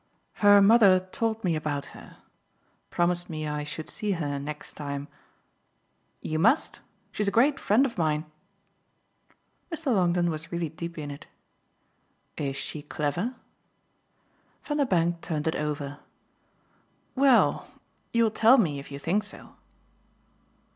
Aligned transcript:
"Her 0.41 0.63
mother 0.63 0.99
told 0.99 1.43
me 1.43 1.55
about 1.55 1.85
her 1.93 2.17
promised 2.89 3.29
me 3.29 3.45
I 3.47 3.63
should 3.63 3.87
see 3.87 4.13
her 4.13 4.39
next 4.39 4.73
time." 4.73 5.07
"You 6.23 6.39
must 6.39 6.79
she's 7.11 7.27
a 7.27 7.37
great 7.37 7.59
friend 7.59 7.85
of 7.85 7.99
mine." 7.99 8.25
Mr. 9.71 9.93
Longdon 9.93 10.31
was 10.31 10.51
really 10.51 10.69
deep 10.69 10.97
in 10.97 11.11
it. 11.11 11.27
"Is 12.35 12.55
she 12.55 12.81
clever?" 12.81 13.35
Vanderbank 14.63 15.21
turned 15.21 15.45
it 15.45 15.55
over. 15.55 15.99
"Well, 17.13 17.67
you'll 18.11 18.31
tell 18.31 18.57
me 18.57 18.79
if 18.79 18.89
you 18.91 18.97
think 18.97 19.21
so." 19.21 19.53